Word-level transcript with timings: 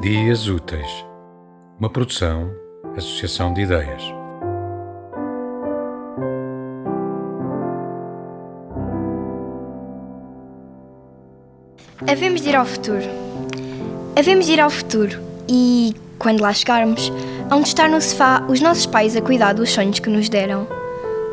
Dias 0.00 0.48
Úteis, 0.48 1.04
uma 1.78 1.90
produção, 1.90 2.50
associação 2.96 3.52
de 3.52 3.60
ideias. 3.60 4.02
Havemos 12.10 12.40
de 12.40 12.48
ir 12.48 12.56
ao 12.56 12.64
futuro. 12.64 13.02
Havemos 14.18 14.46
de 14.46 14.52
ir 14.52 14.60
ao 14.60 14.70
futuro 14.70 15.20
e, 15.46 15.94
quando 16.18 16.40
lá 16.40 16.54
chegarmos, 16.54 17.12
hão 17.50 17.60
de 17.60 17.68
estar 17.68 17.90
no 17.90 18.00
sofá 18.00 18.42
os 18.48 18.58
nossos 18.62 18.86
pais 18.86 19.14
a 19.14 19.20
cuidar 19.20 19.52
dos 19.52 19.68
sonhos 19.68 19.98
que 19.98 20.08
nos 20.08 20.30
deram, 20.30 20.66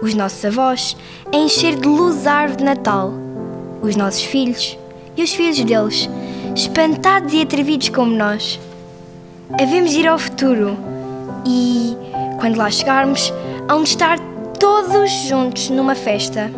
os 0.02 0.14
nossos 0.14 0.44
avós 0.44 0.98
a 1.34 1.38
encher 1.38 1.80
de 1.80 1.88
luz 1.88 2.28
a 2.28 2.34
árvore 2.34 2.58
de 2.58 2.66
Natal, 2.66 3.14
os 3.82 3.96
nossos 3.96 4.24
filhos 4.24 4.78
e 5.16 5.24
os 5.24 5.34
filhos 5.34 5.58
deles, 5.64 6.10
espantados 6.58 7.34
e 7.34 7.42
atrevidos 7.44 7.90
como 7.90 8.12
nós. 8.12 8.60
Havemos 9.62 9.92
de 9.92 10.00
ir 10.00 10.08
ao 10.08 10.18
futuro 10.18 10.76
e, 11.46 11.96
quando 12.40 12.58
lá 12.58 12.72
chegarmos, 12.72 13.32
hão 13.70 13.84
de 13.84 13.90
estar 13.90 14.18
todos 14.60 15.12
juntos 15.28 15.70
numa 15.70 15.94
festa, 15.94 16.52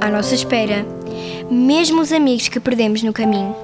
à 0.00 0.08
nossa 0.08 0.34
espera, 0.34 0.86
mesmo 1.50 2.00
os 2.00 2.10
amigos 2.10 2.48
que 2.48 2.58
perdemos 2.58 3.02
no 3.02 3.12
caminho. 3.12 3.54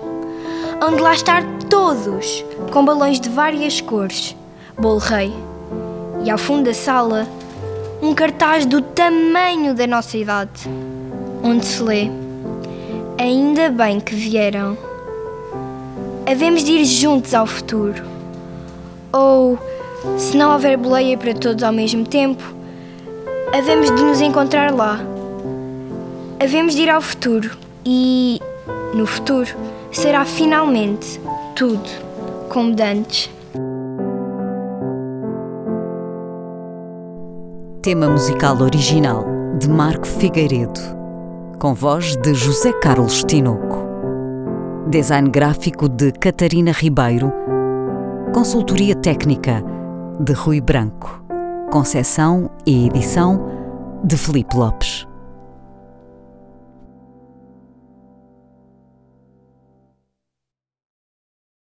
Hão 0.83 0.95
de 0.95 1.01
lá 1.01 1.15
estar 1.15 1.43
todos, 1.71 2.45
com 2.71 2.85
balões 2.85 3.19
de 3.19 3.31
várias 3.31 3.81
cores, 3.81 4.37
bolo 4.79 4.99
rei. 4.99 5.33
E 6.23 6.31
ao 6.31 6.37
fundo 6.37 6.65
da 6.65 6.75
sala, 6.75 7.27
um 8.03 8.15
cartaz 8.15 8.67
do 8.67 8.83
tamanho 8.83 9.75
da 9.75 9.87
nossa 9.87 10.19
idade, 10.19 10.69
onde 11.43 11.65
se 11.65 11.83
lê: 11.83 12.11
Ainda 13.19 13.71
bem 13.71 13.99
que 13.99 14.15
vieram. 14.15 14.90
Havemos 16.31 16.63
de 16.63 16.71
ir 16.71 16.85
juntos 16.85 17.35
ao 17.35 17.45
futuro. 17.45 18.05
Ou, 19.13 19.59
se 20.17 20.37
não 20.37 20.53
houver 20.53 20.77
boleia 20.77 21.19
para 21.19 21.35
todos 21.35 21.65
ao 21.65 21.73
mesmo 21.73 22.07
tempo, 22.07 22.55
havemos 23.53 23.91
de 23.91 24.01
nos 24.01 24.21
encontrar 24.21 24.73
lá. 24.73 25.01
Havemos 26.39 26.77
de 26.77 26.83
ir 26.83 26.89
ao 26.89 27.03
futuro 27.03 27.51
e, 27.85 28.39
no 28.95 29.07
futuro, 29.07 29.49
será 29.91 30.25
finalmente 30.25 31.21
tudo 31.57 31.91
como 32.49 32.77
de 32.77 32.83
antes. 32.85 33.29
Tema 37.83 38.09
musical 38.09 38.63
original 38.63 39.25
de 39.59 39.69
Marco 39.69 40.07
Figueiredo, 40.07 40.81
com 41.59 41.75
voz 41.75 42.15
de 42.15 42.33
José 42.35 42.73
Carlos 42.75 43.25
Tinoco. 43.25 43.90
Design 44.89 45.31
gráfico 45.31 45.89
de 45.89 46.11
Catarina 46.11 46.73
Ribeiro. 46.73 47.33
Consultoria 48.35 48.97
técnica 48.97 49.63
de 50.19 50.33
Rui 50.33 50.61
Branco. 50.61 51.23
Concessão 51.71 52.51
e 52.67 52.87
edição 52.87 54.01
de 54.03 54.17
Felipe 54.17 54.57
Lopes. 54.57 55.10